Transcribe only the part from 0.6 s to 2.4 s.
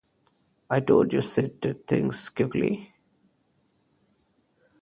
I told you Sid did things